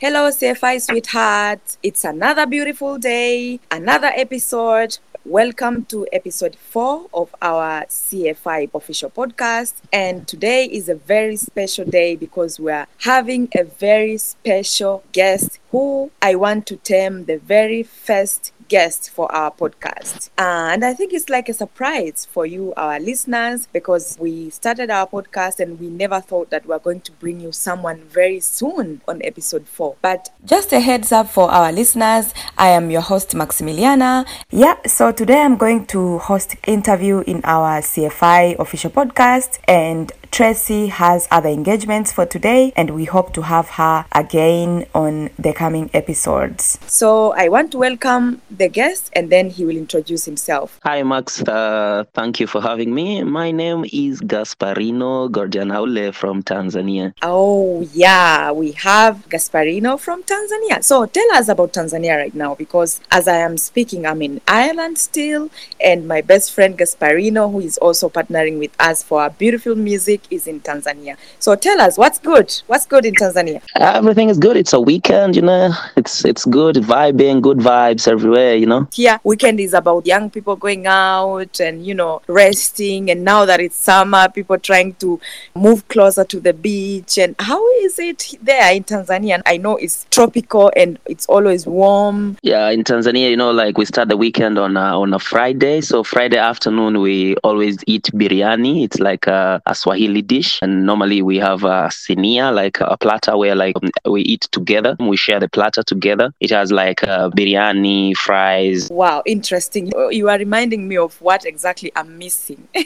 Hello, 0.00 0.30
CFY 0.30 0.80
sweethearts. 0.80 1.76
It's 1.82 2.04
another 2.04 2.46
beautiful 2.46 2.98
day, 2.98 3.58
another 3.68 4.12
episode. 4.14 4.96
Welcome 5.24 5.86
to 5.86 6.06
episode 6.12 6.54
four 6.54 7.08
of 7.12 7.34
our 7.42 7.84
CFY 7.86 8.70
official 8.72 9.10
podcast. 9.10 9.74
And 9.92 10.28
today 10.28 10.66
is 10.66 10.88
a 10.88 10.94
very 10.94 11.34
special 11.34 11.84
day 11.84 12.14
because 12.14 12.60
we're 12.60 12.86
having 12.98 13.48
a 13.56 13.64
very 13.64 14.18
special 14.18 15.02
guest 15.10 15.58
who 15.72 16.12
I 16.22 16.36
want 16.36 16.68
to 16.68 16.76
term 16.76 17.24
the 17.24 17.38
very 17.38 17.82
first 17.82 18.52
guest 18.68 19.10
for 19.10 19.30
our 19.32 19.50
podcast. 19.50 20.30
And 20.38 20.84
I 20.84 20.94
think 20.94 21.12
it's 21.12 21.28
like 21.28 21.48
a 21.48 21.54
surprise 21.54 22.26
for 22.30 22.46
you, 22.46 22.74
our 22.76 23.00
listeners, 23.00 23.66
because 23.72 24.16
we 24.20 24.50
started 24.50 24.90
our 24.90 25.06
podcast 25.06 25.60
and 25.60 25.80
we 25.80 25.88
never 25.88 26.20
thought 26.20 26.50
that 26.50 26.66
we 26.66 26.74
are 26.74 26.78
going 26.78 27.00
to 27.02 27.12
bring 27.12 27.40
you 27.40 27.52
someone 27.52 28.00
very 28.02 28.40
soon 28.40 29.00
on 29.08 29.20
episode 29.24 29.66
four. 29.66 29.96
But 30.02 30.30
just 30.44 30.72
a 30.72 30.80
heads 30.80 31.12
up 31.12 31.28
for 31.28 31.50
our 31.50 31.72
listeners, 31.72 32.32
I 32.56 32.68
am 32.68 32.90
your 32.90 33.00
host, 33.00 33.30
Maximiliana. 33.30 34.26
Yeah, 34.50 34.76
so 34.86 35.12
today 35.12 35.40
I'm 35.40 35.56
going 35.56 35.86
to 35.86 36.18
host 36.18 36.56
interview 36.66 37.20
in 37.20 37.40
our 37.44 37.80
CFY 37.80 38.58
official 38.58 38.90
podcast 38.90 39.58
and 39.66 40.12
Tracy 40.30 40.86
has 40.86 41.26
other 41.30 41.48
engagements 41.48 42.12
for 42.12 42.24
today, 42.24 42.72
and 42.76 42.90
we 42.90 43.04
hope 43.04 43.32
to 43.34 43.42
have 43.42 43.68
her 43.70 44.04
again 44.12 44.86
on 44.94 45.30
the 45.38 45.52
coming 45.52 45.90
episodes. 45.92 46.78
So 46.86 47.32
I 47.32 47.48
want 47.48 47.72
to 47.72 47.78
welcome 47.78 48.40
the 48.50 48.68
guest, 48.68 49.10
and 49.14 49.30
then 49.30 49.50
he 49.50 49.64
will 49.64 49.76
introduce 49.76 50.24
himself. 50.26 50.78
Hi, 50.84 51.02
Max. 51.02 51.42
Uh, 51.42 52.04
thank 52.14 52.40
you 52.40 52.46
for 52.46 52.60
having 52.60 52.94
me. 52.94 53.24
My 53.24 53.50
name 53.50 53.84
is 53.92 54.20
Gasparino 54.20 55.30
Gordian 55.30 55.70
Haule 55.70 56.14
from 56.14 56.42
Tanzania. 56.42 57.14
Oh, 57.22 57.88
yeah, 57.92 58.52
we 58.52 58.72
have 58.72 59.28
Gasparino 59.28 59.98
from 59.98 60.22
Tanzania. 60.22 60.84
So 60.84 61.06
tell 61.06 61.30
us 61.32 61.48
about 61.48 61.72
Tanzania 61.72 62.16
right 62.16 62.34
now, 62.34 62.54
because 62.54 63.00
as 63.10 63.26
I 63.26 63.38
am 63.38 63.56
speaking, 63.56 64.06
I'm 64.06 64.22
in 64.22 64.40
Ireland 64.46 64.98
still, 64.98 65.50
and 65.80 66.06
my 66.06 66.20
best 66.20 66.52
friend 66.52 66.78
Gasparino, 66.78 67.50
who 67.50 67.60
is 67.60 67.78
also 67.78 68.08
partnering 68.08 68.58
with 68.58 68.74
us 68.78 69.02
for 69.02 69.22
our 69.22 69.30
beautiful 69.30 69.74
music 69.74 70.17
music 70.18 70.32
is 70.32 70.46
in 70.46 70.60
Tanzania. 70.60 71.16
So 71.38 71.54
tell 71.54 71.80
us 71.80 71.98
what's 71.98 72.18
good. 72.18 72.52
What's 72.66 72.86
good 72.86 73.04
in 73.04 73.14
Tanzania? 73.14 73.62
Everything 73.76 74.28
is 74.28 74.38
good. 74.38 74.56
It's 74.56 74.72
a 74.72 74.80
weekend, 74.80 75.36
you 75.36 75.42
know. 75.42 75.72
It's 75.96 76.24
it's 76.24 76.44
good 76.44 76.76
vibing, 76.76 77.42
good 77.42 77.58
vibes 77.58 78.08
everywhere, 78.08 78.56
you 78.56 78.66
know. 78.66 78.88
Yeah, 78.94 79.18
weekend 79.24 79.60
is 79.60 79.74
about 79.74 80.06
young 80.06 80.30
people 80.30 80.56
going 80.56 80.86
out 80.86 81.60
and 81.60 81.86
you 81.86 81.94
know 81.94 82.20
resting. 82.26 83.10
And 83.10 83.24
now 83.24 83.44
that 83.44 83.60
it's 83.60 83.76
summer, 83.76 84.28
people 84.28 84.58
trying 84.58 84.94
to 84.94 85.20
move 85.54 85.86
closer 85.88 86.24
to 86.24 86.40
the 86.40 86.52
beach. 86.52 87.18
And 87.18 87.34
how 87.38 87.62
is 87.80 87.98
it 87.98 88.34
there 88.42 88.72
in 88.72 88.84
Tanzania? 88.84 89.42
I 89.46 89.56
know 89.56 89.76
it's 89.76 90.06
tropical 90.10 90.70
and 90.76 90.98
it's 91.06 91.26
always 91.26 91.66
warm. 91.66 92.36
Yeah, 92.42 92.70
in 92.70 92.84
Tanzania, 92.84 93.30
you 93.30 93.36
know, 93.36 93.50
like 93.50 93.78
we 93.78 93.84
start 93.84 94.08
the 94.08 94.16
weekend 94.16 94.58
on 94.58 94.76
a, 94.76 95.00
on 95.00 95.14
a 95.14 95.18
Friday. 95.18 95.80
So 95.80 96.02
Friday 96.02 96.38
afternoon 96.38 97.00
we 97.00 97.36
always 97.36 97.78
eat 97.86 98.04
biryani. 98.14 98.84
It's 98.84 98.98
like 98.98 99.26
a, 99.26 99.62
a 99.66 99.74
Swahili 99.74 100.07
Dish. 100.22 100.58
And 100.62 100.84
normally 100.84 101.22
we 101.22 101.36
have 101.38 101.64
a 101.64 101.90
sinia, 101.90 102.54
like 102.54 102.80
a 102.80 102.96
platter 102.96 103.36
where 103.36 103.54
like 103.54 103.76
we 104.04 104.22
eat 104.22 104.48
together. 104.50 104.96
We 104.98 105.16
share 105.16 105.40
the 105.40 105.48
platter 105.48 105.82
together. 105.82 106.32
It 106.40 106.50
has 106.50 106.72
like 106.72 107.02
uh, 107.04 107.30
biryani, 107.30 108.16
fries. 108.16 108.88
Wow, 108.90 109.22
interesting. 109.26 109.92
You 110.10 110.28
are 110.28 110.38
reminding 110.38 110.88
me 110.88 110.96
of 110.96 111.20
what 111.20 111.44
exactly 111.44 111.92
I'm 111.94 112.18
missing. 112.18 112.68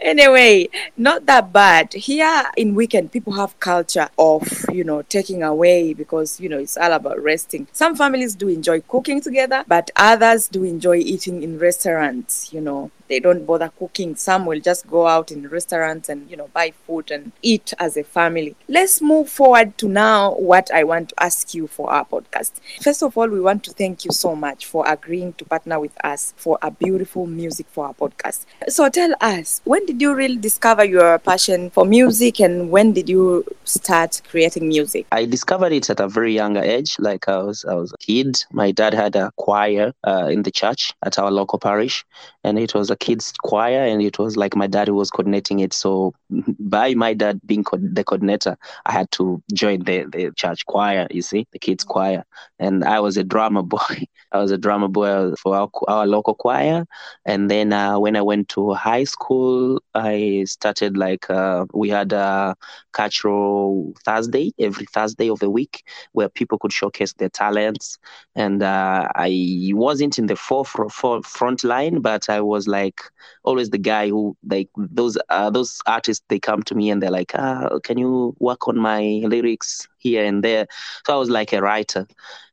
anyway 0.00 0.68
not 0.96 1.24
that 1.24 1.52
bad 1.52 1.92
here 1.92 2.44
in 2.56 2.74
weekend 2.74 3.10
people 3.10 3.32
have 3.32 3.58
culture 3.60 4.08
of 4.18 4.42
you 4.70 4.84
know 4.84 5.00
taking 5.02 5.42
away 5.42 5.94
because 5.94 6.38
you 6.38 6.48
know 6.48 6.58
it's 6.58 6.76
all 6.76 6.92
about 6.92 7.20
resting 7.22 7.66
some 7.72 7.96
families 7.96 8.34
do 8.34 8.48
enjoy 8.48 8.80
cooking 8.82 9.20
together 9.20 9.64
but 9.66 9.90
others 9.96 10.48
do 10.48 10.64
enjoy 10.64 10.96
eating 10.96 11.42
in 11.42 11.58
restaurants 11.58 12.52
you 12.52 12.60
know 12.60 12.90
they 13.08 13.20
don't 13.20 13.46
bother 13.46 13.70
cooking. 13.78 14.16
Some 14.16 14.46
will 14.46 14.60
just 14.60 14.86
go 14.86 15.06
out 15.06 15.30
in 15.30 15.48
restaurants 15.48 16.08
and, 16.08 16.30
you 16.30 16.36
know, 16.36 16.48
buy 16.52 16.72
food 16.86 17.10
and 17.10 17.32
eat 17.42 17.72
as 17.78 17.96
a 17.96 18.04
family. 18.04 18.56
Let's 18.68 19.00
move 19.00 19.28
forward 19.28 19.78
to 19.78 19.88
now 19.88 20.34
what 20.34 20.70
I 20.72 20.84
want 20.84 21.10
to 21.10 21.22
ask 21.22 21.54
you 21.54 21.66
for 21.66 21.90
our 21.90 22.04
podcast. 22.04 22.52
First 22.82 23.02
of 23.02 23.16
all, 23.16 23.28
we 23.28 23.40
want 23.40 23.64
to 23.64 23.72
thank 23.72 24.04
you 24.04 24.10
so 24.12 24.34
much 24.34 24.66
for 24.66 24.86
agreeing 24.88 25.32
to 25.34 25.44
partner 25.44 25.78
with 25.78 25.92
us 26.04 26.34
for 26.36 26.58
a 26.62 26.70
beautiful 26.70 27.26
music 27.26 27.66
for 27.70 27.86
our 27.86 27.94
podcast. 27.94 28.44
So 28.68 28.88
tell 28.88 29.14
us, 29.20 29.60
when 29.64 29.84
did 29.86 30.00
you 30.00 30.14
really 30.14 30.36
discover 30.36 30.84
your 30.84 31.18
passion 31.18 31.70
for 31.70 31.84
music 31.84 32.40
and 32.40 32.70
when 32.70 32.92
did 32.92 33.08
you 33.08 33.44
start 33.64 34.20
creating 34.28 34.68
music? 34.68 35.06
I 35.12 35.24
discovered 35.24 35.72
it 35.72 35.90
at 35.90 36.00
a 36.00 36.08
very 36.08 36.34
young 36.34 36.56
age. 36.56 36.96
Like 36.98 37.28
I 37.28 37.38
was, 37.38 37.64
I 37.64 37.74
was 37.74 37.92
a 37.92 37.98
kid. 37.98 38.44
My 38.52 38.72
dad 38.72 38.94
had 38.94 39.16
a 39.16 39.30
choir 39.36 39.92
uh, 40.06 40.28
in 40.30 40.42
the 40.42 40.50
church 40.50 40.92
at 41.04 41.18
our 41.18 41.30
local 41.30 41.58
parish, 41.58 42.04
and 42.44 42.58
it 42.58 42.74
was 42.74 42.90
a 42.90 42.95
kids 42.96 43.32
choir 43.42 43.84
and 43.84 44.02
it 44.02 44.18
was 44.18 44.36
like 44.36 44.56
my 44.56 44.66
dad 44.66 44.88
who 44.88 44.94
was 44.94 45.10
coordinating 45.10 45.60
it. 45.60 45.72
So 45.72 46.14
by 46.58 46.94
my 46.94 47.14
dad 47.14 47.40
being 47.46 47.64
co- 47.64 47.78
the 47.80 48.04
coordinator 48.04 48.56
i 48.86 48.92
had 48.92 49.10
to 49.12 49.42
join 49.54 49.80
the, 49.84 50.04
the 50.12 50.30
church 50.36 50.64
choir 50.66 51.06
you 51.10 51.22
see 51.22 51.46
the 51.52 51.58
kids 51.58 51.84
choir. 51.84 52.24
And 52.58 52.84
i 52.84 53.00
was 53.00 53.16
a 53.16 53.24
drummer 53.24 53.62
boy. 53.62 53.78
I 54.32 54.38
was 54.38 54.50
a 54.50 54.58
drummer 54.58 54.88
boy 54.88 55.32
for 55.40 55.56
our, 55.56 55.70
our 55.88 56.06
local 56.06 56.34
choir. 56.34 56.84
And 57.24 57.50
then 57.50 57.72
uh, 57.72 57.98
when 57.98 58.16
i 58.16 58.22
went 58.22 58.48
to 58.50 58.72
high 58.74 59.04
school 59.04 59.80
i 59.94 60.44
started 60.46 60.96
like 60.96 61.28
uh, 61.30 61.64
we 61.74 61.88
had 61.88 62.12
a 62.12 62.54
cultural 62.92 63.92
thursday 64.04 64.52
every 64.58 64.86
thursday 64.92 65.28
of 65.30 65.38
the 65.40 65.50
week 65.50 65.82
where 66.12 66.28
people 66.28 66.58
could 66.58 66.72
showcase 66.72 67.12
their 67.14 67.28
talents. 67.28 67.98
And 68.34 68.62
uh, 68.62 69.08
i 69.14 69.70
wasn't 69.74 70.18
in 70.18 70.26
the 70.26 70.36
forefront 70.36 71.24
front 71.24 71.64
line 71.64 72.00
but 72.00 72.28
i 72.28 72.40
was 72.40 72.66
like 72.66 72.85
like 72.86 73.00
always 73.44 73.70
the 73.70 73.78
guy 73.92 74.08
who 74.08 74.36
like 74.56 74.70
those 74.76 75.16
uh, 75.30 75.50
those 75.50 75.80
artists 75.86 76.24
they 76.28 76.38
come 76.38 76.62
to 76.62 76.74
me 76.74 76.90
and 76.90 77.02
they're 77.02 77.18
like 77.20 77.32
ah 77.34 77.78
can 77.84 77.98
you 77.98 78.34
work 78.50 78.68
on 78.68 78.78
my 78.78 79.00
lyrics 79.34 79.88
here 79.98 80.24
and 80.24 80.44
there? 80.44 80.66
So 81.06 81.14
i 81.14 81.18
was 81.18 81.30
like 81.30 81.52
a 81.52 81.60
writer. 81.62 82.06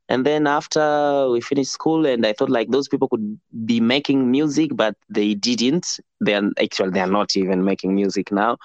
And 0.09 0.25
then 0.25 0.47
after 0.47 1.29
we 1.31 1.41
finished 1.41 1.71
school 1.71 2.05
and 2.05 2.25
i 2.25 2.33
thought 2.33 2.49
like 2.49 2.69
those 2.71 2.87
people 2.89 3.07
could 3.09 3.39
be 3.65 3.79
making 3.79 4.31
music 4.31 4.71
but 4.75 4.95
they 5.09 5.33
didn't. 5.35 5.99
They're 6.19 6.49
actually 6.61 6.91
they're 6.91 7.07
not 7.19 7.35
even 7.35 7.63
making 7.65 7.95
music 7.95 8.31
now. 8.31 8.57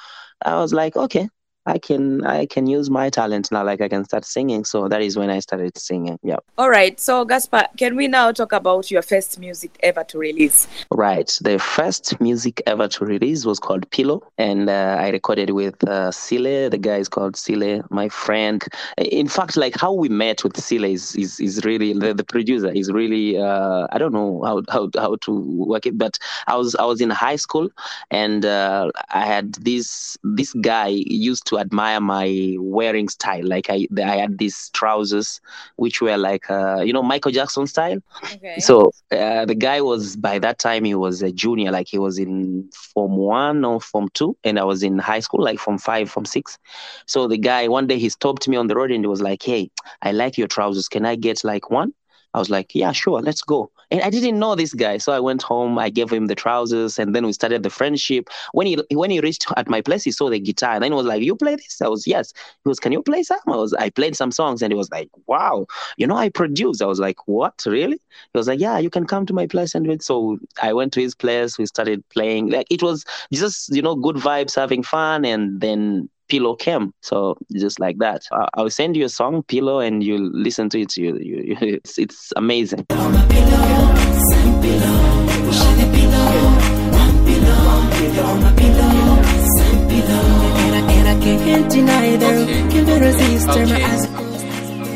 I 0.44 0.56
was 0.60 0.72
like 0.72 0.96
okay 0.96 1.28
I 1.68 1.78
can 1.78 2.24
I 2.24 2.46
can 2.46 2.66
use 2.66 2.88
my 2.88 3.10
talent 3.10 3.52
now. 3.52 3.62
Like 3.62 3.80
I 3.80 3.88
can 3.88 4.04
start 4.04 4.24
singing. 4.24 4.64
So 4.64 4.88
that 4.88 5.02
is 5.02 5.16
when 5.16 5.30
I 5.30 5.40
started 5.40 5.76
singing. 5.76 6.18
Yeah. 6.22 6.36
All 6.56 6.70
right. 6.70 6.98
So 6.98 7.24
Gaspar, 7.24 7.66
can 7.76 7.94
we 7.94 8.08
now 8.08 8.32
talk 8.32 8.52
about 8.52 8.90
your 8.90 9.02
first 9.02 9.38
music 9.38 9.76
ever 9.82 10.02
to 10.04 10.18
release? 10.18 10.66
Right. 10.90 11.30
The 11.42 11.58
first 11.58 12.18
music 12.20 12.62
ever 12.66 12.88
to 12.88 13.04
release 13.04 13.44
was 13.44 13.58
called 13.58 13.90
Pillow, 13.90 14.22
and 14.38 14.70
uh, 14.70 14.96
I 14.98 15.10
recorded 15.10 15.50
with 15.50 15.86
uh, 15.86 16.10
Sile. 16.10 16.70
The 16.70 16.78
guy 16.78 16.96
is 16.96 17.08
called 17.08 17.36
Sile, 17.36 17.82
my 17.90 18.08
friend. 18.08 18.64
In 18.96 19.28
fact, 19.28 19.56
like 19.56 19.76
how 19.78 19.92
we 19.92 20.08
met 20.08 20.44
with 20.44 20.56
Sile 20.58 20.84
is 20.84 21.14
is, 21.16 21.38
is 21.38 21.64
really 21.64 21.92
the, 21.92 22.14
the 22.14 22.24
producer 22.24 22.68
is 22.68 22.90
really 22.90 23.36
uh, 23.36 23.86
I 23.92 23.98
don't 23.98 24.12
know 24.12 24.42
how, 24.42 24.62
how 24.70 24.90
how 24.96 25.16
to 25.16 25.32
work 25.32 25.84
it, 25.84 25.98
but 25.98 26.18
I 26.46 26.56
was 26.56 26.74
I 26.76 26.84
was 26.84 27.02
in 27.02 27.10
high 27.10 27.36
school 27.36 27.68
and 28.10 28.46
uh, 28.46 28.90
I 29.10 29.26
had 29.26 29.54
this 29.54 30.16
this 30.24 30.54
guy 30.54 30.88
used 30.88 31.46
to 31.48 31.57
admire 31.58 32.00
my 32.00 32.56
wearing 32.58 33.08
style. 33.08 33.46
Like 33.46 33.70
I, 33.70 33.86
I 34.02 34.16
had 34.16 34.38
these 34.38 34.70
trousers 34.70 35.40
which 35.76 36.00
were 36.00 36.16
like, 36.16 36.50
uh, 36.50 36.80
you 36.80 36.92
know, 36.92 37.02
Michael 37.02 37.32
Jackson 37.32 37.66
style. 37.66 37.98
Okay. 38.34 38.58
So 38.58 38.92
uh, 39.10 39.44
the 39.44 39.54
guy 39.54 39.80
was 39.80 40.16
by 40.16 40.38
that 40.38 40.58
time 40.58 40.84
he 40.84 40.94
was 40.94 41.22
a 41.22 41.32
junior, 41.32 41.70
like 41.70 41.88
he 41.88 41.98
was 41.98 42.18
in 42.18 42.68
form 42.72 43.16
one 43.16 43.64
or 43.64 43.80
form 43.80 44.08
two, 44.14 44.36
and 44.44 44.58
I 44.58 44.64
was 44.64 44.82
in 44.82 44.98
high 44.98 45.20
school, 45.20 45.42
like 45.42 45.58
form 45.58 45.78
five, 45.78 46.10
form 46.10 46.26
six. 46.26 46.58
So 47.06 47.28
the 47.28 47.38
guy 47.38 47.68
one 47.68 47.86
day 47.86 47.98
he 47.98 48.08
stopped 48.08 48.48
me 48.48 48.56
on 48.56 48.66
the 48.66 48.76
road 48.76 48.90
and 48.90 49.02
he 49.02 49.08
was 49.08 49.20
like, 49.22 49.42
"Hey, 49.42 49.70
I 50.02 50.12
like 50.12 50.38
your 50.38 50.48
trousers. 50.48 50.88
Can 50.88 51.04
I 51.04 51.16
get 51.16 51.44
like 51.44 51.70
one?" 51.70 51.92
I 52.34 52.38
was 52.38 52.50
like, 52.50 52.74
yeah, 52.74 52.92
sure, 52.92 53.20
let's 53.20 53.42
go. 53.42 53.70
And 53.90 54.02
I 54.02 54.10
didn't 54.10 54.38
know 54.38 54.54
this 54.54 54.74
guy, 54.74 54.98
so 54.98 55.12
I 55.12 55.20
went 55.20 55.42
home. 55.42 55.78
I 55.78 55.88
gave 55.88 56.10
him 56.10 56.26
the 56.26 56.34
trousers, 56.34 56.98
and 56.98 57.14
then 57.14 57.24
we 57.24 57.32
started 57.32 57.62
the 57.62 57.70
friendship. 57.70 58.28
When 58.52 58.66
he 58.66 58.76
when 58.92 59.10
he 59.10 59.20
reached 59.20 59.46
at 59.56 59.68
my 59.68 59.80
place, 59.80 60.04
he 60.04 60.10
saw 60.10 60.28
the 60.28 60.38
guitar, 60.38 60.74
and 60.74 60.84
then 60.84 60.92
he 60.92 60.96
was 60.96 61.06
like, 61.06 61.22
"You 61.22 61.34
play 61.34 61.56
this?" 61.56 61.80
I 61.80 61.88
was, 61.88 62.06
"Yes." 62.06 62.34
He 62.64 62.68
was, 62.68 62.78
"Can 62.78 62.92
you 62.92 63.02
play 63.02 63.22
some?" 63.22 63.38
I 63.46 63.56
was, 63.56 63.72
I 63.72 63.88
played 63.88 64.14
some 64.14 64.30
songs, 64.30 64.60
and 64.60 64.70
he 64.70 64.76
was 64.76 64.90
like, 64.90 65.08
"Wow, 65.26 65.66
you 65.96 66.06
know, 66.06 66.16
I 66.16 66.28
produce." 66.28 66.82
I 66.82 66.86
was 66.86 67.00
like, 67.00 67.26
"What, 67.26 67.64
really?" 67.66 67.96
He 68.32 68.38
was 68.38 68.46
like, 68.46 68.60
"Yeah, 68.60 68.78
you 68.78 68.90
can 68.90 69.06
come 69.06 69.24
to 69.26 69.32
my 69.34 69.46
place 69.46 69.74
and. 69.74 69.88
So 70.02 70.38
I 70.62 70.74
went 70.74 70.92
to 70.92 71.00
his 71.00 71.14
place. 71.14 71.58
We 71.58 71.66
started 71.66 72.06
playing. 72.10 72.50
Like 72.50 72.66
it 72.70 72.82
was 72.82 73.04
just 73.32 73.74
you 73.74 73.82
know 73.82 73.94
good 73.96 74.16
vibes, 74.16 74.54
having 74.54 74.82
fun, 74.82 75.24
and 75.24 75.60
then 75.60 76.08
Pillow 76.28 76.54
came. 76.54 76.92
So 77.00 77.36
just 77.52 77.80
like 77.80 77.98
that, 77.98 78.22
I'll 78.54 78.70
send 78.70 78.96
you 78.96 79.04
a 79.04 79.08
song, 79.08 79.42
Pillow, 79.42 79.80
and 79.80 80.02
you 80.02 80.18
listen 80.18 80.68
to 80.70 80.80
it. 80.80 80.96
You, 80.96 81.18
you, 81.18 81.56
it's, 81.60 81.98
it's 81.98 82.32
amazing. 82.36 82.86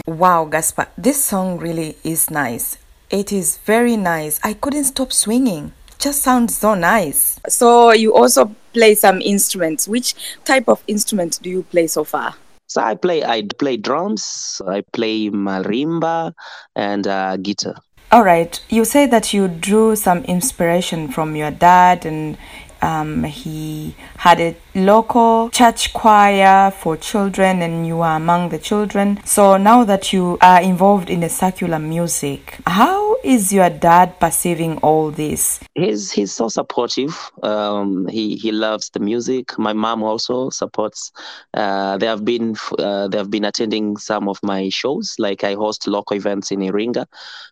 Wow, 0.06 0.44
Gaspar, 0.44 0.88
this 0.98 1.24
song 1.24 1.58
really 1.58 1.96
is 2.04 2.30
nice. 2.30 2.78
It 3.10 3.32
is 3.32 3.58
very 3.58 3.96
nice. 3.96 4.40
I 4.42 4.54
couldn't 4.54 4.84
stop 4.84 5.12
swinging. 5.12 5.72
Just 6.02 6.22
sounds 6.22 6.58
so 6.58 6.74
nice. 6.74 7.38
So 7.48 7.92
you 7.92 8.12
also 8.12 8.52
play 8.72 8.96
some 8.96 9.20
instruments. 9.20 9.86
Which 9.86 10.16
type 10.44 10.68
of 10.68 10.82
instrument 10.88 11.38
do 11.40 11.48
you 11.48 11.62
play 11.62 11.86
so 11.86 12.02
far? 12.02 12.34
So 12.66 12.82
I 12.82 12.96
play 12.96 13.22
I 13.22 13.46
play 13.56 13.76
drums, 13.76 14.60
I 14.66 14.80
play 14.92 15.30
marimba 15.30 16.32
and 16.74 17.06
uh, 17.06 17.36
guitar. 17.36 17.76
All 18.10 18.24
right. 18.24 18.60
You 18.68 18.84
say 18.84 19.06
that 19.06 19.32
you 19.32 19.46
drew 19.46 19.94
some 19.94 20.24
inspiration 20.24 21.06
from 21.06 21.36
your 21.36 21.52
dad 21.52 22.04
and 22.04 22.36
um, 22.80 23.22
he 23.22 23.94
had 24.16 24.40
a 24.40 24.56
local 24.74 25.50
church 25.50 25.92
choir 25.92 26.70
for 26.70 26.96
children, 26.96 27.62
and 27.62 27.86
you 27.86 28.00
are 28.00 28.16
among 28.16 28.48
the 28.48 28.58
children. 28.58 29.20
So 29.24 29.56
now 29.56 29.84
that 29.84 30.12
you 30.12 30.38
are 30.40 30.60
involved 30.62 31.10
in 31.10 31.20
the 31.20 31.28
secular 31.28 31.78
music, 31.78 32.58
how 32.66 33.16
is 33.22 33.52
your 33.52 33.70
dad 33.70 34.18
perceiving 34.18 34.78
all 34.78 35.10
this? 35.10 35.60
He's 35.74 36.10
he's 36.10 36.32
so 36.32 36.48
supportive. 36.48 37.30
Um, 37.42 38.06
he 38.08 38.36
he 38.36 38.52
loves 38.52 38.90
the 38.90 39.00
music. 39.00 39.58
My 39.58 39.72
mom 39.72 40.02
also 40.02 40.50
supports. 40.50 41.12
Uh, 41.54 41.98
they 41.98 42.06
have 42.06 42.24
been 42.24 42.56
uh, 42.78 43.08
they 43.08 43.18
have 43.18 43.30
been 43.30 43.44
attending 43.44 43.96
some 43.96 44.28
of 44.28 44.38
my 44.42 44.68
shows. 44.68 45.14
Like 45.18 45.44
I 45.44 45.54
host 45.54 45.86
local 45.86 46.16
events 46.16 46.50
in 46.50 46.60
Iringa, 46.60 47.06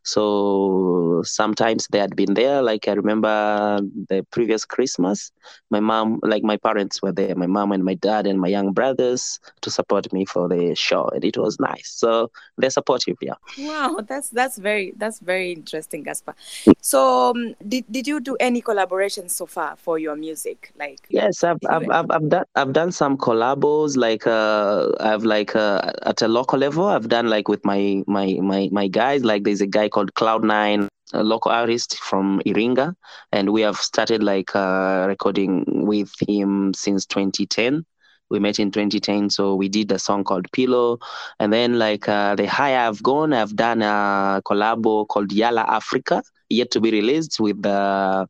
so 0.05 1.22
sometimes 1.25 1.87
they 1.90 1.99
had 1.99 2.17
been 2.17 2.34
there. 2.34 2.62
Like 2.62 2.88
I 2.88 2.93
remember 2.93 3.81
the 4.08 4.26
previous 4.31 4.64
Christmas 4.64 5.31
my 5.70 5.81
mom, 5.81 6.19
like 6.22 6.43
my 6.43 6.56
parents 6.56 7.00
were 7.02 7.09
there, 7.12 7.34
my 7.34 7.46
mom 7.46 7.72
and 7.72 7.84
my 7.84 7.94
dad 7.94 8.26
and 8.26 8.40
my 8.40 8.48
young 8.48 8.72
brothers 8.72 9.40
to 9.62 9.70
support 9.70 10.12
me 10.12 10.24
for 10.24 10.48
the 10.48 10.74
show, 10.74 11.08
and 11.08 11.24
it 11.24 11.36
was 11.36 11.58
nice. 11.60 11.90
So 11.90 12.30
they're 12.58 12.70
supportive, 12.70 13.16
yeah. 13.20 13.34
Wow, 13.58 14.00
that's 14.06 14.30
that's 14.30 14.58
very 14.58 14.92
that's 14.96 15.18
very 15.20 15.52
interesting, 15.52 16.02
Gaspar. 16.02 16.34
So 16.80 17.30
um, 17.30 17.54
did 17.66 17.84
did 17.90 18.06
you 18.06 18.20
do 18.20 18.36
any 18.40 18.62
collaborations 18.62 19.30
so 19.30 19.46
far 19.46 19.76
for 19.76 19.98
your 19.98 20.16
music? 20.16 20.72
Like 20.78 21.00
yes, 21.08 21.44
I've 21.44 21.58
I've, 21.68 21.88
I've, 21.90 22.10
I've 22.10 22.28
done 22.28 22.44
I've 22.54 22.72
done 22.72 22.92
some 22.92 23.16
collabos. 23.16 23.96
Like 23.96 24.26
uh, 24.26 24.90
I've 25.00 25.24
like 25.24 25.56
uh, 25.56 25.92
at 26.02 26.22
a 26.22 26.28
local 26.28 26.58
level, 26.58 26.86
I've 26.86 27.08
done 27.08 27.28
like 27.28 27.48
with 27.48 27.64
my 27.64 28.02
my 28.06 28.38
my 28.40 28.68
my 28.72 28.88
guys. 28.88 29.24
Like 29.24 29.44
there's 29.44 29.60
a 29.60 29.66
guy 29.66 29.88
called 29.88 30.14
Cloud 30.14 30.44
Nine 30.44 30.88
a 31.12 31.22
local 31.22 31.50
artist 31.50 31.98
from 31.98 32.40
Iringa, 32.46 32.94
and 33.32 33.50
we 33.50 33.62
have 33.62 33.76
started 33.76 34.22
like 34.22 34.54
uh, 34.54 35.06
recording 35.08 35.64
with 35.86 36.12
him 36.28 36.72
since 36.74 37.06
2010. 37.06 37.84
We 38.30 38.38
met 38.38 38.60
in 38.60 38.70
2010, 38.70 39.30
so 39.30 39.56
we 39.56 39.68
did 39.68 39.90
a 39.90 39.98
song 39.98 40.22
called 40.22 40.50
Pillow, 40.52 40.98
and 41.40 41.52
then 41.52 41.78
like 41.78 42.08
uh, 42.08 42.36
the 42.36 42.46
higher 42.46 42.88
I've 42.88 43.02
gone, 43.02 43.32
I've 43.32 43.56
done 43.56 43.82
a 43.82 44.40
collabo 44.46 45.08
called 45.08 45.30
Yala 45.30 45.66
Africa, 45.66 46.22
yet 46.48 46.70
to 46.72 46.80
be 46.80 46.92
released 46.92 47.40
with 47.40 47.64
uh, 47.66 48.26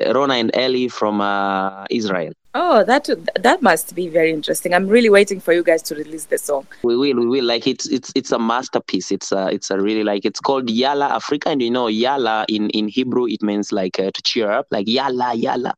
Rona 0.00 0.34
and 0.34 0.50
Ellie 0.54 0.88
from 0.88 1.20
uh, 1.20 1.84
Israel. 1.90 2.32
Oh, 2.52 2.82
that 2.82 3.08
that 3.38 3.62
must 3.62 3.94
be 3.94 4.08
very 4.08 4.32
interesting. 4.32 4.74
I'm 4.74 4.88
really 4.88 5.08
waiting 5.08 5.38
for 5.38 5.52
you 5.52 5.62
guys 5.62 5.82
to 5.82 5.94
release 5.94 6.24
the 6.24 6.36
song. 6.36 6.66
We 6.82 6.96
will, 6.96 7.14
we 7.14 7.26
will. 7.26 7.44
Like 7.44 7.68
it's 7.68 7.86
it's 7.88 8.12
it's 8.16 8.32
a 8.32 8.40
masterpiece. 8.40 9.12
It's 9.12 9.30
a 9.30 9.46
it's 9.52 9.70
a 9.70 9.80
really 9.80 10.02
like 10.02 10.24
it's 10.24 10.40
called 10.40 10.66
Yala 10.66 11.10
Africa, 11.10 11.50
and 11.50 11.62
you 11.62 11.70
know 11.70 11.86
Yala 11.86 12.44
in 12.48 12.68
in 12.70 12.88
Hebrew 12.88 13.28
it 13.28 13.40
means 13.40 13.70
like 13.70 14.00
uh, 14.00 14.10
to 14.10 14.22
cheer 14.22 14.50
up, 14.50 14.66
like 14.72 14.88
Yala 14.88 15.40
Yala, 15.40 15.74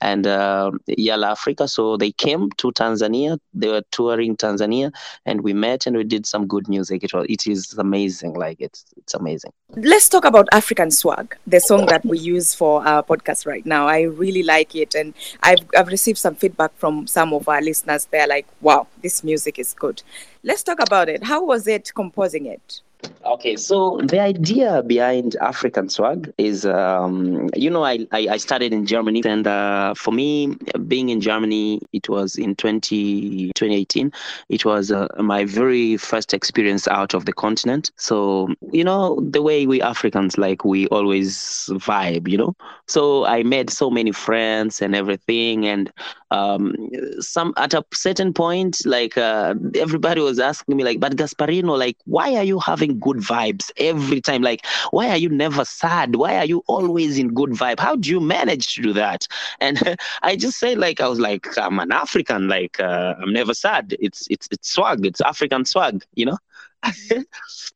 and 0.00 0.28
uh, 0.28 0.70
Yala 0.88 1.32
Africa. 1.32 1.66
So 1.66 1.96
they 1.96 2.12
came 2.12 2.50
to 2.58 2.70
Tanzania. 2.70 3.38
They 3.52 3.68
were 3.68 3.82
touring 3.90 4.36
Tanzania, 4.36 4.92
and 5.26 5.40
we 5.40 5.52
met 5.52 5.88
and 5.88 5.96
we 5.96 6.04
did 6.04 6.26
some 6.26 6.46
good 6.46 6.68
music. 6.68 7.02
It 7.02 7.12
was 7.12 7.26
it 7.28 7.48
is 7.48 7.74
amazing. 7.78 8.34
Like 8.34 8.60
it's 8.60 8.84
it's 8.96 9.14
amazing. 9.14 9.52
Let's 9.74 10.08
talk 10.08 10.24
about 10.24 10.48
African 10.52 10.92
swag, 10.92 11.36
the 11.48 11.58
song 11.58 11.86
that 11.86 12.04
we 12.04 12.18
use 12.18 12.54
for 12.54 12.86
our 12.86 13.02
podcast 13.02 13.44
right 13.44 13.66
now. 13.66 13.88
I 13.88 14.02
really 14.02 14.44
like 14.44 14.76
it, 14.76 14.94
and 14.94 15.14
I've 15.42 15.66
I've 15.76 15.88
received 15.88 16.11
received 16.12 16.22
some 16.22 16.34
feedback 16.34 16.72
from 16.76 17.06
some 17.06 17.32
of 17.32 17.48
our 17.48 17.62
listeners. 17.62 18.06
They're 18.10 18.26
like, 18.26 18.46
wow, 18.60 18.86
this 19.02 19.24
music 19.24 19.58
is 19.58 19.74
good. 19.74 20.02
Let's 20.42 20.62
talk 20.62 20.78
about 20.80 21.08
it. 21.08 21.24
How 21.24 21.44
was 21.44 21.66
it 21.66 21.92
composing 21.94 22.46
it? 22.46 22.82
Okay, 23.24 23.56
so 23.56 23.98
the 24.02 24.20
idea 24.20 24.82
behind 24.82 25.36
African 25.36 25.88
swag 25.88 26.32
is, 26.38 26.66
um, 26.66 27.48
you 27.54 27.70
know, 27.70 27.84
I, 27.84 28.06
I, 28.12 28.36
studied 28.36 28.72
in 28.72 28.84
Germany, 28.84 29.22
and 29.24 29.46
uh, 29.46 29.94
for 29.94 30.12
me, 30.12 30.56
being 30.86 31.08
in 31.08 31.20
Germany, 31.20 31.80
it 31.92 32.08
was 32.08 32.36
in 32.36 32.56
20, 32.56 33.52
2018. 33.54 34.12
It 34.48 34.64
was 34.64 34.90
uh, 34.90 35.06
my 35.18 35.44
very 35.44 35.96
first 35.96 36.34
experience 36.34 36.88
out 36.88 37.14
of 37.14 37.24
the 37.24 37.32
continent. 37.32 37.90
So, 37.96 38.48
you 38.72 38.84
know, 38.84 39.20
the 39.20 39.40
way 39.40 39.66
we 39.66 39.80
Africans, 39.80 40.36
like, 40.36 40.64
we 40.64 40.88
always 40.88 41.70
vibe, 41.72 42.28
you 42.28 42.38
know? 42.38 42.54
So 42.88 43.24
I 43.24 43.44
made 43.44 43.70
so 43.70 43.88
many 43.88 44.12
friends 44.12 44.82
and 44.82 44.94
everything. 44.94 45.66
And 45.66 45.92
um, 46.30 46.74
some 47.20 47.54
at 47.56 47.72
a 47.72 47.84
certain 47.92 48.32
point, 48.34 48.84
like, 48.84 49.16
uh, 49.16 49.54
everybody 49.76 50.20
was 50.20 50.38
asking 50.38 50.76
me, 50.76 50.84
like, 50.84 50.98
but 50.98 51.16
Gasparino, 51.16 51.78
like, 51.78 51.96
why 52.04 52.34
are 52.34 52.44
you 52.44 52.58
having 52.58 52.91
good 52.98 53.18
vibes 53.18 53.70
every 53.76 54.20
time. 54.20 54.42
Like, 54.42 54.66
why 54.90 55.08
are 55.10 55.16
you 55.16 55.28
never 55.28 55.64
sad? 55.64 56.16
Why 56.16 56.36
are 56.36 56.44
you 56.44 56.62
always 56.66 57.18
in 57.18 57.34
good 57.34 57.50
vibe? 57.50 57.80
How 57.80 57.96
do 57.96 58.10
you 58.10 58.20
manage 58.20 58.74
to 58.74 58.82
do 58.82 58.92
that? 58.94 59.26
And 59.60 59.96
I 60.22 60.36
just 60.36 60.58
say, 60.58 60.74
like, 60.74 61.00
I 61.00 61.08
was 61.08 61.20
like, 61.20 61.46
I'm 61.58 61.78
an 61.78 61.92
African. 61.92 62.48
Like, 62.48 62.80
uh, 62.80 63.14
I'm 63.20 63.32
never 63.32 63.54
sad. 63.54 63.96
It's 64.00 64.26
it's 64.30 64.48
it's 64.50 64.70
swag. 64.70 65.04
It's 65.06 65.20
African 65.20 65.64
swag. 65.64 66.04
You 66.14 66.26
know. 66.26 66.38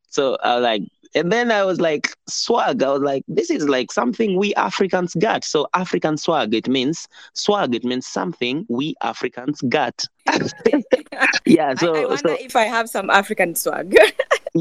so 0.09 0.37
I 0.43 0.55
was 0.55 0.63
like, 0.63 0.81
and 1.15 1.31
then 1.31 1.51
I 1.51 1.63
was 1.63 1.79
like, 1.79 2.15
swag. 2.27 2.83
I 2.83 2.91
was 2.91 3.01
like, 3.01 3.23
this 3.27 3.49
is 3.49 3.67
like 3.67 3.91
something 3.91 4.37
we 4.37 4.53
Africans 4.55 5.15
got. 5.15 5.43
So 5.43 5.67
African 5.73 6.17
swag, 6.17 6.53
it 6.53 6.67
means 6.67 7.07
swag. 7.33 7.73
It 7.75 7.83
means 7.83 8.05
something 8.05 8.65
we 8.69 8.95
Africans 9.01 9.61
got. 9.61 10.03
yeah. 11.45 11.73
So 11.75 11.95
I, 11.95 12.01
I 12.01 12.05
wonder 12.05 12.17
so, 12.17 12.37
if 12.39 12.55
I 12.55 12.65
have 12.65 12.89
some 12.89 13.09
African 13.09 13.55
swag. 13.55 13.95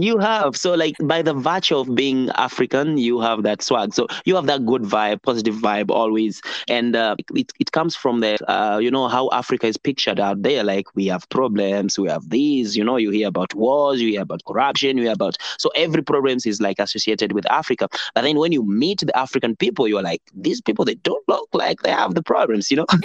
You 0.02 0.19
have. 0.19 0.56
So 0.56 0.75
like 0.75 0.96
by 1.02 1.22
the 1.22 1.34
virtue 1.34 1.76
of 1.78 1.94
being 1.94 2.31
african 2.31 2.98
you 2.98 3.20
have 3.20 3.43
that 3.43 3.62
swag. 3.62 3.94
So 3.94 4.06
you 4.25 4.34
have 4.37 4.46
that 4.46 4.64
good 4.66 4.82
vibe 4.82 5.22
positive 5.22 5.54
vibe 5.56 5.90
always. 5.90 6.40
And 6.69 6.96
uh, 6.96 7.16
it, 7.34 7.52
it 7.58 7.72
comes 7.72 7.96
from 7.96 8.20
the 8.20 8.38
uh, 8.50 8.78
you 8.78 8.90
know 8.90 9.08
how 9.08 9.28
africa 9.32 9.66
is 9.66 9.76
pictured 9.76 10.20
out 10.20 10.43
there. 10.43 10.64
Like 10.64 10.87
we 10.94 11.06
have 11.06 11.28
problems 11.28 11.98
we 11.98 12.08
have 12.08 12.28
these 12.31 12.76
you 12.76 12.84
know 12.84 12.96
you 12.96 13.10
hear 13.10 13.28
about 13.28 13.54
wars 13.54 14.00
you 14.00 14.08
hear 14.10 14.22
about 14.22 14.44
corruption 14.46 14.96
you 14.96 15.04
hear 15.04 15.12
about 15.12 15.37
so 15.58 15.70
every 15.76 16.02
problem 16.02 16.38
is 16.44 16.60
like 16.60 16.78
associated 16.78 17.32
with 17.32 17.50
africa. 17.50 17.88
But 18.14 18.23
then 18.23 18.38
when 18.38 18.52
you 18.52 18.64
meet 18.64 19.00
the 19.00 19.16
african 19.16 19.56
people 19.56 19.88
you're 19.88 20.02
like 20.02 20.23
these 20.35 20.61
people 20.61 20.85
they 20.85 20.94
don't 20.97 21.26
look 21.28 21.49
like 21.52 21.80
they 21.82 21.90
have 21.90 22.14
the 22.14 22.23
problems 22.23 22.71
you 22.71 22.76
know? 22.78 22.87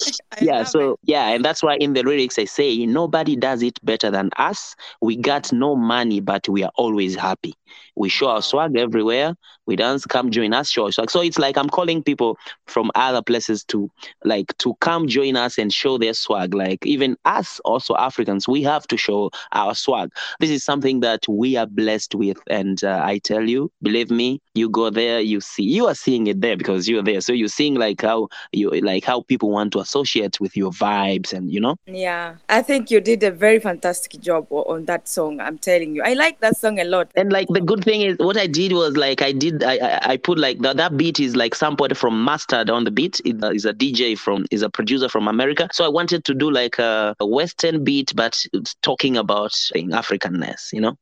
Yeah 0.40 0.64
so 0.64 0.92
it. 0.92 1.00
yeah 1.04 1.28
and 1.28 1.44
that's 1.44 1.62
why 1.62 1.76
in 1.76 1.94
the 1.94 2.02
lyrics 2.02 2.38
i 2.38 2.44
say 2.44 2.84
nobody 2.86 3.36
does 3.36 3.62
it 3.62 3.78
better 3.84 4.10
than 4.10 4.30
us. 4.36 4.74
We 5.00 5.16
got 5.16 5.52
no 5.52 5.74
money 5.76 6.05
money, 6.06 6.20
but 6.20 6.48
we 6.48 6.62
are 6.62 6.70
always 6.76 7.14
happy. 7.16 7.54
We 7.96 8.08
show 8.08 8.28
our 8.28 8.42
swag 8.42 8.76
everywhere. 8.76 9.34
We 9.66 9.76
dance, 9.76 10.06
come 10.06 10.30
join 10.30 10.52
us, 10.52 10.70
show 10.70 10.90
swag. 10.90 11.10
So 11.10 11.20
it's 11.20 11.38
like 11.38 11.56
I'm 11.58 11.68
calling 11.68 12.02
people 12.02 12.38
from 12.66 12.90
other 12.94 13.22
places 13.22 13.64
to 13.64 13.90
like 14.24 14.56
to 14.58 14.74
come 14.80 15.08
join 15.08 15.36
us 15.36 15.58
and 15.58 15.72
show 15.72 15.98
their 15.98 16.14
swag. 16.14 16.54
Like 16.54 16.86
even 16.86 17.16
us, 17.24 17.60
also 17.64 17.96
Africans, 17.96 18.46
we 18.46 18.62
have 18.62 18.86
to 18.88 18.96
show 18.96 19.30
our 19.52 19.74
swag. 19.74 20.10
This 20.40 20.50
is 20.50 20.64
something 20.64 21.00
that 21.00 21.26
we 21.28 21.56
are 21.56 21.66
blessed 21.66 22.14
with, 22.14 22.38
and 22.48 22.82
uh, 22.84 23.00
I 23.04 23.18
tell 23.18 23.48
you, 23.48 23.70
believe 23.82 24.10
me, 24.10 24.40
you 24.56 24.68
go 24.68 24.90
there, 24.90 25.20
you 25.20 25.40
see, 25.40 25.62
you 25.62 25.86
are 25.86 25.94
seeing 25.94 26.26
it 26.26 26.40
there 26.40 26.56
because 26.56 26.88
you're 26.88 27.02
there. 27.02 27.20
So 27.20 27.32
you're 27.32 27.48
seeing 27.48 27.74
like 27.74 28.02
how 28.02 28.28
you 28.52 28.70
like 28.70 29.04
how 29.04 29.22
people 29.22 29.50
want 29.50 29.72
to 29.72 29.80
associate 29.80 30.40
with 30.40 30.56
your 30.56 30.70
vibes, 30.70 31.32
and 31.32 31.52
you 31.52 31.60
know. 31.60 31.76
Yeah, 31.86 32.36
I 32.48 32.62
think 32.62 32.90
you 32.90 33.00
did 33.00 33.22
a 33.22 33.30
very 33.30 33.60
fantastic 33.60 34.20
job 34.20 34.46
on 34.50 34.84
that 34.86 35.08
song. 35.08 35.40
I'm 35.40 35.58
telling 35.58 35.94
you, 35.94 36.02
I 36.02 36.14
like 36.14 36.40
that 36.40 36.56
song 36.56 36.78
a 36.80 36.84
lot. 36.84 37.10
And 37.14 37.32
like 37.32 37.48
the 37.48 37.60
good 37.60 37.84
thing 37.84 38.02
is, 38.02 38.16
what 38.18 38.36
I 38.36 38.46
did 38.46 38.72
was 38.72 38.96
like 38.96 39.22
I 39.22 39.32
did 39.32 39.62
I 39.62 39.76
I, 39.76 40.00
I 40.12 40.16
put 40.16 40.38
like 40.38 40.60
that 40.60 40.76
that 40.76 40.96
beat 40.96 41.20
is 41.20 41.36
like 41.36 41.54
sampled 41.54 41.96
from 41.96 42.22
Mustard 42.22 42.70
on 42.70 42.84
the 42.84 42.90
beat. 42.90 43.20
It, 43.24 43.42
uh, 43.42 43.50
is 43.50 43.64
a 43.64 43.72
DJ 43.72 44.18
from 44.18 44.46
is 44.50 44.62
a 44.62 44.70
producer 44.70 45.08
from 45.08 45.28
America. 45.28 45.68
So 45.72 45.84
I 45.84 45.88
wanted 45.88 46.24
to 46.24 46.34
do 46.34 46.50
like 46.50 46.78
a, 46.78 47.14
a 47.20 47.26
Western 47.26 47.84
beat, 47.84 48.12
but 48.14 48.44
talking 48.82 49.16
about 49.16 49.52
Africanness, 49.74 50.72
you 50.72 50.80
know. 50.80 50.96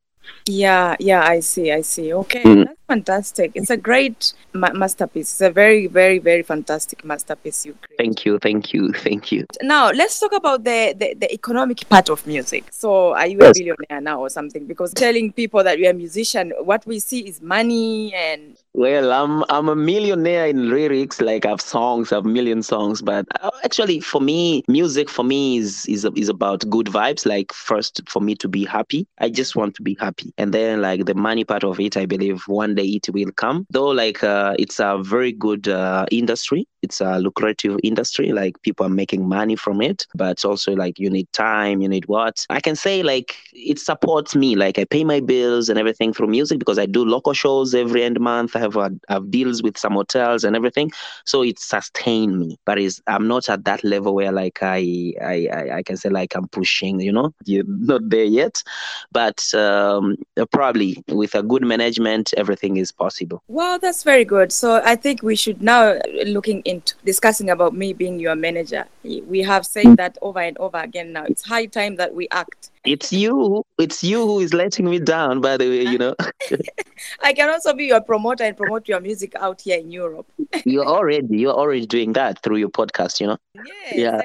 Yeah, 0.46 0.96
yeah, 1.00 1.22
I 1.26 1.40
see, 1.40 1.72
I 1.72 1.80
see. 1.80 2.12
Okay, 2.12 2.42
mm. 2.42 2.64
that's 2.64 2.80
fantastic. 2.86 3.52
It's 3.54 3.70
a 3.70 3.76
great 3.76 4.34
ma- 4.52 4.72
masterpiece. 4.72 5.30
It's 5.32 5.40
a 5.40 5.50
very, 5.50 5.86
very, 5.86 6.18
very 6.18 6.42
fantastic 6.42 7.04
masterpiece 7.04 7.64
you 7.64 7.74
create. 7.80 7.98
Thank 7.98 8.24
you, 8.26 8.38
thank 8.38 8.72
you, 8.72 8.92
thank 8.92 9.32
you. 9.32 9.46
Now 9.62 9.90
let's 9.90 10.20
talk 10.20 10.32
about 10.32 10.64
the 10.64 10.94
the, 10.96 11.14
the 11.14 11.32
economic 11.32 11.88
part 11.88 12.10
of 12.10 12.26
music. 12.26 12.64
So, 12.70 13.14
are 13.14 13.26
you 13.26 13.38
yes. 13.40 13.56
a 13.56 13.60
billionaire 13.60 14.00
now 14.00 14.20
or 14.20 14.28
something? 14.28 14.66
Because 14.66 14.92
telling 14.92 15.32
people 15.32 15.64
that 15.64 15.78
you're 15.78 15.90
a 15.90 15.94
musician, 15.94 16.52
what 16.60 16.86
we 16.86 17.00
see 17.00 17.26
is 17.26 17.40
money 17.40 18.14
and 18.14 18.56
Well, 18.76 19.12
I'm 19.12 19.44
I'm 19.50 19.68
a 19.68 19.76
millionaire 19.76 20.46
in 20.48 20.68
lyrics. 20.68 21.20
Like 21.20 21.46
I've 21.46 21.60
songs, 21.60 22.12
I've 22.12 22.24
million 22.24 22.60
songs. 22.60 23.02
But 23.02 23.24
uh, 23.40 23.50
actually, 23.64 24.00
for 24.00 24.20
me, 24.20 24.64
music 24.66 25.08
for 25.08 25.22
me 25.22 25.58
is 25.58 25.86
is 25.86 26.04
is 26.16 26.28
about 26.28 26.68
good 26.68 26.86
vibes. 26.86 27.24
Like 27.24 27.52
first, 27.52 28.00
for 28.08 28.20
me 28.20 28.34
to 28.36 28.48
be 28.48 28.64
happy, 28.64 29.06
I 29.20 29.30
just 29.30 29.54
want 29.54 29.76
to 29.76 29.82
be 29.82 29.96
happy, 30.00 30.32
and 30.38 30.52
then 30.52 30.82
like 30.82 31.04
the 31.04 31.14
money 31.14 31.44
part 31.44 31.62
of 31.62 31.78
it, 31.78 31.96
I 31.96 32.06
believe 32.06 32.42
one 32.48 32.74
day 32.74 32.86
it 32.98 33.08
will 33.10 33.30
come. 33.36 33.64
Though 33.70 33.88
like 33.90 34.24
uh, 34.24 34.56
it's 34.58 34.80
a 34.80 34.98
very 35.00 35.30
good 35.32 35.68
uh, 35.68 36.06
industry. 36.10 36.66
It's 36.84 37.00
a 37.00 37.18
lucrative 37.18 37.78
industry. 37.82 38.28
Like 38.32 38.60
people 38.62 38.86
are 38.86 38.96
making 39.02 39.22
money 39.28 39.56
from 39.56 39.80
it. 39.80 40.06
But 40.14 40.44
also 40.44 40.70
like 40.74 40.98
you 40.98 41.10
need 41.10 41.28
time, 41.32 41.80
you 41.82 41.88
need 41.88 42.06
what 42.06 42.36
I 42.50 42.60
can 42.60 42.76
say. 42.76 43.02
Like 43.02 43.36
it 43.52 43.78
supports 43.78 44.36
me. 44.36 44.54
Like 44.64 44.78
I 44.78 44.84
pay 44.84 45.04
my 45.04 45.20
bills 45.20 45.68
and 45.68 45.78
everything 45.78 46.12
through 46.12 46.28
music 46.28 46.58
because 46.58 46.78
I 46.78 46.86
do 46.86 47.04
local 47.04 47.32
shows 47.32 47.74
every 47.74 48.02
end 48.02 48.20
month. 48.20 48.54
I 48.56 48.60
have 48.60 48.76
a, 48.76 48.90
have 49.08 49.30
deals 49.30 49.62
with 49.62 49.76
some 49.78 49.94
hotels 49.94 50.44
and 50.44 50.54
everything, 50.54 50.90
so 51.24 51.42
it 51.42 51.58
sustained 51.58 52.38
me. 52.38 52.58
But 52.64 52.78
it's, 52.78 53.00
I'm 53.06 53.26
not 53.26 53.48
at 53.48 53.64
that 53.64 53.82
level 53.84 54.14
where 54.14 54.32
like 54.32 54.58
I, 54.62 55.14
I 55.20 55.36
I 55.78 55.82
can 55.82 55.96
say 55.96 56.10
like 56.10 56.34
I'm 56.36 56.48
pushing, 56.48 57.00
you 57.00 57.12
know, 57.12 57.32
you're 57.44 57.64
not 57.66 58.08
there 58.08 58.24
yet. 58.24 58.62
But 59.12 59.42
um, 59.54 60.16
probably 60.52 61.02
with 61.08 61.34
a 61.34 61.42
good 61.42 61.62
management, 61.62 62.34
everything 62.36 62.76
is 62.76 62.92
possible. 62.92 63.42
Well, 63.48 63.78
that's 63.78 64.02
very 64.02 64.24
good. 64.24 64.52
So 64.52 64.82
I 64.84 64.96
think 64.96 65.22
we 65.22 65.36
should 65.36 65.62
now 65.62 65.98
looking 66.26 66.62
discussing 67.04 67.50
about 67.50 67.74
me 67.74 67.92
being 67.92 68.18
your 68.18 68.34
manager. 68.34 68.86
We 69.02 69.42
have 69.42 69.66
said 69.66 69.96
that 69.96 70.16
over 70.22 70.40
and 70.40 70.56
over 70.58 70.78
again. 70.78 71.12
Now 71.12 71.24
it's 71.24 71.44
high 71.44 71.66
time 71.66 71.96
that 71.96 72.14
we 72.14 72.28
act 72.30 72.70
it's 72.84 73.12
you 73.12 73.64
it's 73.78 74.04
you 74.04 74.26
who 74.26 74.40
is 74.40 74.52
letting 74.52 74.88
me 74.88 74.98
down 74.98 75.40
by 75.40 75.56
the 75.56 75.68
way 75.68 75.82
you 75.82 75.98
know. 75.98 76.14
I 77.22 77.32
can 77.32 77.50
also 77.50 77.74
be 77.74 77.86
your 77.86 78.00
promoter. 78.00 78.44
And 78.44 78.56
promote 78.56 78.88
your 78.88 79.00
music 79.00 79.34
out 79.36 79.60
here 79.60 79.78
in 79.78 79.90
europe. 79.90 80.26
You're 80.64 80.86
already 80.86 81.38
you're 81.38 81.54
already 81.54 81.86
doing 81.86 82.12
that 82.14 82.42
through 82.42 82.56
your 82.56 82.68
podcast 82.68 83.20
you 83.20 83.26
know? 83.26 83.38
Yes, 83.54 83.94
yeah. 83.94 84.22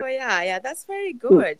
so, 0.00 0.06
yeah 0.06 0.42
yeah 0.42 0.58
that's 0.58 0.84
very 0.84 1.12
good. 1.28 1.58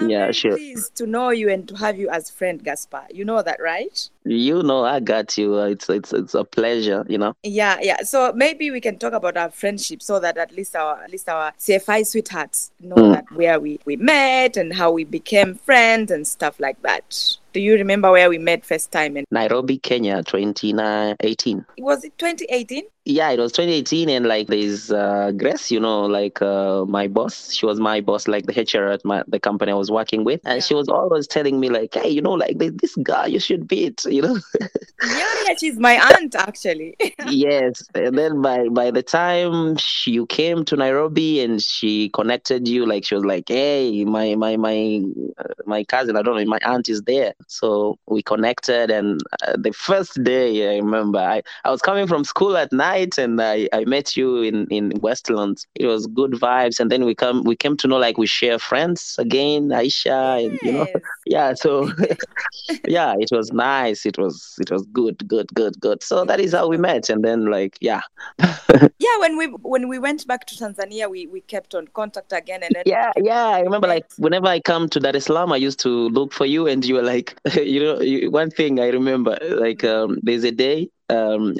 I'm 0.00 0.08
yeah 0.08 0.30
sure. 0.32 0.52
pleased 0.52 0.94
to 0.96 1.06
know 1.06 1.30
you 1.30 1.50
and 1.50 1.68
to 1.68 1.76
have 1.76 1.98
you 1.98 2.08
as 2.08 2.30
friend 2.30 2.62
gaspar. 2.62 3.04
You 3.12 3.24
know 3.24 3.42
that 3.42 3.60
right? 3.60 4.10
You 4.24 4.62
know 4.62 4.84
i 4.84 5.00
got 5.00 5.36
you. 5.36 5.58
It's 5.58 5.88
it's 5.88 6.12
it's 6.12 6.34
a 6.34 6.44
pleasure 6.44 7.04
you 7.08 7.18
know? 7.18 7.34
Yeah 7.42 7.78
yeah. 7.80 8.02
So 8.02 8.32
maybe 8.34 8.70
we 8.70 8.80
can 8.80 8.98
talk 8.98 9.12
about 9.12 9.36
our 9.36 9.50
friendship 9.50 10.02
so 10.02 10.18
that 10.20 10.36
at 10.38 10.52
least 10.52 10.74
our 10.76 11.02
at 11.02 11.10
least 11.10 11.28
our 11.28 11.52
cfy 11.58 12.06
sweethearts 12.06 12.70
know 12.80 12.96
mm. 12.96 13.12
that 13.12 13.24
where 13.32 13.60
we 13.60 13.78
we 13.84 13.96
met 13.96 14.56
and 14.56 14.72
how 14.72 14.90
we 14.90 15.04
became 15.04 15.54
friends 15.54 15.73
and 16.10 16.26
stuff 16.26 16.60
like 16.60 16.80
that 16.82 17.36
do 17.54 17.60
you 17.60 17.74
remember 17.74 18.10
where 18.10 18.28
we 18.28 18.36
met 18.36 18.64
first 18.64 18.90
time 18.90 19.16
in 19.16 19.24
Nairobi, 19.30 19.78
Kenya, 19.78 20.22
2018? 20.24 21.64
Was 21.78 22.04
it 22.04 22.18
2018? 22.18 22.82
Yeah, 23.06 23.30
it 23.30 23.38
was 23.38 23.52
2018, 23.52 24.08
and 24.08 24.26
like 24.26 24.46
there's 24.48 24.90
uh, 24.90 25.30
Grace, 25.36 25.70
you 25.70 25.78
know, 25.78 26.06
like 26.06 26.40
uh, 26.40 26.86
my 26.86 27.06
boss. 27.06 27.52
She 27.52 27.66
was 27.66 27.78
my 27.78 28.00
boss, 28.00 28.26
like 28.26 28.46
the 28.46 28.54
HR 28.54 28.86
at 28.86 29.04
my 29.04 29.22
the 29.28 29.38
company 29.38 29.72
I 29.72 29.74
was 29.74 29.90
working 29.90 30.24
with, 30.24 30.40
and 30.46 30.56
yeah. 30.56 30.60
she 30.60 30.74
was 30.74 30.88
always 30.88 31.26
telling 31.26 31.60
me 31.60 31.68
like, 31.68 31.92
"Hey, 31.92 32.08
you 32.08 32.22
know, 32.22 32.32
like 32.32 32.56
this 32.58 32.96
guy 33.02 33.26
you 33.26 33.40
should 33.40 33.68
beat," 33.68 34.02
you 34.06 34.22
know. 34.22 34.38
yeah, 35.06 35.34
yeah, 35.46 35.54
she's 35.60 35.78
my 35.78 36.00
aunt 36.14 36.34
actually. 36.34 36.96
yes, 37.28 37.86
and 37.94 38.16
then 38.16 38.40
by 38.40 38.68
by 38.68 38.90
the 38.90 39.02
time 39.02 39.76
she, 39.76 40.12
you 40.12 40.24
came 40.24 40.64
to 40.64 40.74
Nairobi 40.74 41.42
and 41.42 41.60
she 41.60 42.08
connected 42.08 42.66
you, 42.66 42.86
like 42.86 43.04
she 43.04 43.16
was 43.16 43.24
like, 43.26 43.44
"Hey, 43.48 44.06
my 44.06 44.34
my 44.34 44.56
my 44.56 45.02
uh, 45.36 45.52
my 45.66 45.84
cousin, 45.84 46.16
I 46.16 46.22
don't 46.22 46.36
know, 46.36 46.44
my 46.46 46.60
aunt 46.64 46.88
is 46.88 47.02
there." 47.02 47.34
So 47.48 47.98
we 48.06 48.22
connected, 48.22 48.90
and 48.90 49.20
uh, 49.46 49.54
the 49.58 49.72
first 49.72 50.22
day 50.22 50.74
I 50.74 50.78
remember 50.78 51.18
I, 51.18 51.42
I 51.64 51.70
was 51.70 51.82
coming 51.82 52.06
from 52.06 52.24
school 52.24 52.56
at 52.56 52.72
night, 52.72 53.18
and 53.18 53.40
I, 53.40 53.68
I 53.72 53.84
met 53.84 54.16
you 54.16 54.42
in 54.42 54.66
in 54.68 54.92
Westlands. 55.00 55.66
It 55.74 55.86
was 55.86 56.06
good 56.06 56.32
vibes, 56.32 56.80
and 56.80 56.90
then 56.90 57.04
we 57.04 57.14
come 57.14 57.42
we 57.44 57.56
came 57.56 57.76
to 57.78 57.88
know 57.88 57.96
like 57.98 58.18
we 58.18 58.26
share 58.26 58.58
friends 58.58 59.16
again, 59.18 59.68
Aisha, 59.68 60.42
yes. 60.42 60.44
and 60.44 60.58
you 60.62 60.72
know, 60.72 60.86
yeah. 61.26 61.54
So 61.54 61.90
yeah, 62.86 63.14
it 63.18 63.28
was 63.30 63.52
nice. 63.52 64.06
It 64.06 64.18
was 64.18 64.56
it 64.60 64.70
was 64.70 64.86
good, 64.86 65.26
good, 65.28 65.48
good, 65.54 65.78
good. 65.80 66.02
So 66.02 66.24
that 66.24 66.40
is 66.40 66.52
how 66.52 66.68
we 66.68 66.76
met, 66.76 67.10
and 67.10 67.24
then 67.24 67.46
like 67.46 67.76
yeah. 67.80 68.02
yeah, 68.38 69.18
when 69.18 69.36
we 69.36 69.46
when 69.62 69.88
we 69.88 69.98
went 69.98 70.26
back 70.26 70.46
to 70.46 70.54
Tanzania, 70.54 71.08
we 71.10 71.26
we 71.26 71.40
kept 71.40 71.74
on 71.74 71.88
contact 71.88 72.32
again, 72.32 72.62
and 72.62 72.76
yeah, 72.86 73.12
yeah. 73.16 73.48
I 73.48 73.60
remember 73.60 73.88
like 73.88 74.06
whenever 74.18 74.46
I 74.46 74.60
come 74.60 74.88
to 74.90 75.00
Dar 75.00 75.16
es 75.16 75.24
Salaam, 75.24 75.52
I 75.52 75.56
used 75.56 75.80
to 75.80 76.08
look 76.10 76.32
for 76.32 76.46
you, 76.46 76.66
and 76.66 76.84
you 76.84 76.94
were 76.94 77.02
like 77.02 77.38
you 77.54 77.80
know, 77.80 78.30
one 78.30 78.50
thing 78.50 78.80
I 78.80 78.88
remember, 78.88 79.38
like 79.42 79.84
um, 79.84 80.18
there's 80.22 80.44
a 80.44 80.52
day 80.52 80.90
um, 81.10 81.54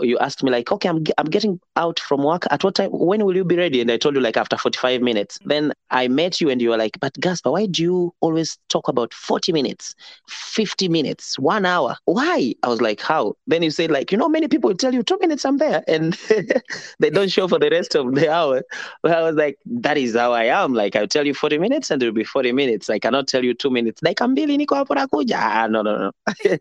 you 0.00 0.18
asked 0.18 0.42
me 0.42 0.50
like, 0.50 0.72
okay, 0.72 0.88
I'm 0.88 1.04
I'm 1.18 1.26
getting 1.26 1.60
out 1.76 2.00
from 2.00 2.22
work. 2.22 2.46
At 2.50 2.64
what 2.64 2.74
time? 2.74 2.90
When 2.90 3.24
will 3.24 3.36
you 3.36 3.44
be 3.44 3.56
ready? 3.56 3.80
And 3.80 3.90
I 3.90 3.96
told 3.96 4.14
you 4.14 4.20
like 4.20 4.36
after 4.36 4.56
45 4.56 5.02
minutes. 5.02 5.38
Then 5.44 5.72
I 5.90 6.08
met 6.08 6.40
you 6.40 6.48
and 6.50 6.60
you 6.60 6.70
were 6.70 6.76
like, 6.76 6.98
but 7.00 7.12
Gaspar, 7.20 7.52
why 7.52 7.66
do 7.66 7.82
you 7.82 8.14
always 8.20 8.58
talk 8.68 8.88
about 8.88 9.12
40 9.12 9.52
minutes, 9.52 9.94
50 10.28 10.88
minutes, 10.88 11.38
one 11.38 11.66
hour? 11.66 11.96
Why? 12.04 12.54
I 12.62 12.68
was 12.68 12.80
like, 12.80 13.00
how? 13.00 13.34
Then 13.46 13.62
you 13.62 13.70
said 13.70 13.90
like, 13.90 14.12
you 14.12 14.18
know, 14.18 14.28
many 14.28 14.48
people 14.48 14.74
tell 14.74 14.94
you 14.94 15.02
two 15.02 15.18
minutes 15.20 15.44
I'm 15.44 15.58
there, 15.58 15.82
and 15.86 16.14
they 16.98 17.10
don't 17.10 17.30
show 17.30 17.48
for 17.48 17.58
the 17.58 17.70
rest 17.70 17.94
of 17.94 18.14
the 18.14 18.30
hour. 18.32 18.62
But 19.02 19.12
I 19.12 19.22
was 19.22 19.36
like, 19.36 19.58
that 19.66 19.98
is 19.98 20.14
how 20.16 20.32
I 20.32 20.44
am. 20.44 20.72
Like 20.74 20.96
I'll 20.96 21.06
tell 21.06 21.26
you 21.26 21.34
40 21.34 21.58
minutes 21.58 21.90
and 21.90 22.02
it 22.02 22.06
will 22.06 22.12
be 22.12 22.24
40 22.24 22.52
minutes. 22.52 22.88
I 22.90 22.98
cannot 22.98 23.28
tell 23.28 23.44
you 23.44 23.54
two 23.54 23.70
minutes. 23.70 24.00
Dakika 24.02 24.28
mbili 24.28 24.56
niko 24.56 24.74
hapo 24.74 24.94
nakuja. 24.94 25.38
Ah, 25.38 25.68
no, 25.68 25.82
no, 25.82 25.98
no. 25.98 26.12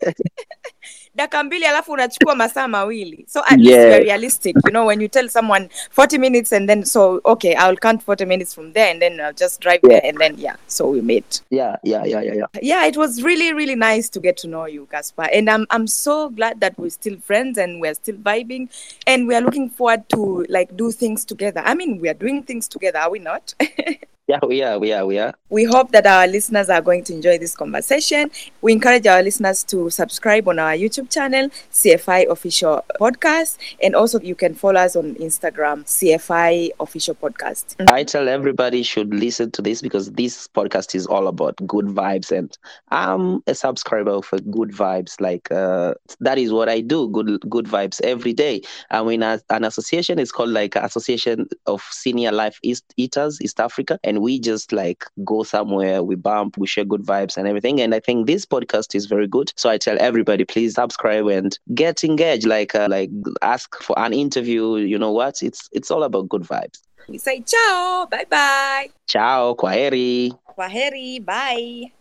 dakika 1.15 1.43
mbili 1.43 1.65
alafu 1.65 1.91
unachukua 1.91 2.24
masaa 2.33 2.67
mawili. 2.67 3.25
So 3.27 3.41
at 3.49 3.59
yeah. 3.59 3.75
least 3.75 3.87
you're 3.87 4.03
realistic 4.03 4.55
you 4.65 4.71
know 4.71 4.85
when 4.85 5.01
you 5.01 5.07
tell 5.07 5.29
someone 5.29 5.69
40 5.91 6.17
minutes 6.17 6.51
and 6.51 6.69
then 6.69 6.85
so 6.85 7.21
okay 7.25 7.55
i'll 7.55 7.75
count 7.75 8.01
40 8.03 8.25
minutes 8.25 8.53
from 8.53 8.73
there 8.73 8.91
and 8.91 9.01
then 9.01 9.19
i'll 9.19 9.33
just 9.33 9.61
drive 9.61 9.79
yeah. 9.83 9.89
there 9.89 10.01
and 10.05 10.17
then 10.17 10.35
yeah 10.37 10.55
so 10.67 10.89
we 10.89 11.01
met. 11.01 11.41
Yeah 11.49 11.75
yeah 11.83 12.03
yeah 12.05 12.21
yeah 12.21 12.33
yeah. 12.33 12.45
Yeah 12.61 12.85
it 12.85 12.97
was 12.97 13.21
really 13.23 13.53
really 13.53 13.75
nice 13.75 14.09
to 14.09 14.19
get 14.19 14.37
to 14.37 14.47
know 14.47 14.65
you 14.65 14.87
gaspar 14.91 15.29
and 15.33 15.49
i'm 15.49 15.65
i'm 15.69 15.87
so 15.87 16.29
glad 16.29 16.59
that 16.61 16.77
we're 16.79 16.89
still 16.89 17.17
friends 17.19 17.57
and 17.57 17.81
we're 17.81 17.93
still 17.93 18.15
vibing 18.15 18.69
and 19.07 19.27
we 19.27 19.35
are 19.35 19.41
looking 19.41 19.69
forward 19.69 20.07
to 20.09 20.45
like 20.49 20.75
do 20.75 20.91
things 20.91 21.25
together. 21.25 21.61
I 21.65 21.75
mean 21.75 21.99
we 21.99 22.09
are 22.09 22.13
doing 22.13 22.43
things 22.43 22.67
together 22.67 22.99
are 22.99 23.09
we 23.09 23.19
not 23.19 23.53
Yeah, 24.27 24.39
we 24.41 24.63
are. 24.63 24.79
We 24.79 24.91
are. 24.91 25.05
We 25.05 25.19
are. 25.19 25.35
We 25.49 25.65
hope 25.65 25.91
that 25.91 26.07
our 26.07 26.25
listeners 26.25 26.67
are 26.67 26.81
going 26.81 27.03
to 27.03 27.13
enjoy 27.13 27.37
this 27.37 27.55
conversation. 27.55 28.31
We 28.61 28.71
encourage 28.71 29.05
our 29.05 29.21
listeners 29.21 29.63
to 29.65 29.91
subscribe 29.91 30.47
on 30.47 30.57
our 30.57 30.73
YouTube 30.73 31.11
channel, 31.11 31.49
CFY 31.71 32.31
Official 32.31 32.83
Podcast, 32.99 33.59
and 33.83 33.95
also 33.95 34.19
you 34.19 34.33
can 34.33 34.55
follow 34.55 34.79
us 34.79 34.95
on 34.95 35.13
Instagram, 35.15 35.83
CFY 35.83 36.71
Official 36.79 37.13
Podcast. 37.13 37.75
I 37.87 38.03
tell 38.03 38.27
everybody 38.27 38.81
should 38.81 39.13
listen 39.13 39.51
to 39.51 39.61
this 39.61 39.83
because 39.83 40.11
this 40.13 40.47
podcast 40.47 40.95
is 40.95 41.05
all 41.05 41.27
about 41.27 41.55
good 41.67 41.85
vibes, 41.85 42.31
and 42.31 42.57
I'm 42.89 43.43
a 43.45 43.53
subscriber 43.53 44.23
for 44.23 44.39
good 44.39 44.71
vibes. 44.71 45.21
Like 45.21 45.51
uh, 45.51 45.93
that 46.19 46.39
is 46.39 46.51
what 46.51 46.67
I 46.67 46.81
do. 46.81 47.09
Good 47.09 47.47
good 47.47 47.65
vibes 47.65 48.01
every 48.01 48.33
day. 48.33 48.63
I 48.89 49.03
mean, 49.03 49.21
an 49.21 49.63
association 49.63 50.17
is 50.17 50.31
called 50.31 50.49
like 50.49 50.75
Association 50.75 51.47
of 51.67 51.83
Senior 51.91 52.31
Life 52.31 52.59
East 52.63 52.91
Eaters 52.97 53.39
East 53.39 53.59
Africa, 53.59 53.99
and 54.03 54.14
and 54.15 54.23
we 54.23 54.39
just 54.39 54.71
like 54.71 55.05
go 55.25 55.43
somewhere, 55.43 56.01
we 56.01 56.15
bump, 56.15 56.57
we 56.57 56.67
share 56.67 56.85
good 56.85 57.03
vibes 57.03 57.35
and 57.37 57.47
everything. 57.47 57.81
And 57.81 57.93
I 57.93 57.99
think 57.99 58.27
this 58.27 58.45
podcast 58.45 58.95
is 58.95 59.05
very 59.07 59.27
good. 59.27 59.51
So 59.57 59.69
I 59.69 59.77
tell 59.77 59.97
everybody, 59.99 60.45
please 60.45 60.75
subscribe 60.75 61.27
and 61.27 61.57
get 61.73 62.03
engaged. 62.03 62.47
Like 62.47 62.73
uh, 62.73 62.87
like 62.89 63.09
ask 63.41 63.75
for 63.81 63.97
an 63.99 64.13
interview. 64.13 64.77
You 64.77 64.97
know 64.97 65.11
what? 65.11 65.43
It's 65.43 65.69
it's 65.73 65.91
all 65.91 66.03
about 66.03 66.29
good 66.29 66.43
vibes. 66.43 66.79
We 67.07 67.17
say 67.17 67.41
ciao, 67.41 68.07
bye 68.09 68.25
bye. 68.29 68.89
Ciao, 69.07 69.53
kwaheri. 69.53 70.31
Kwaheri, 70.57 71.23
bye. 71.23 71.91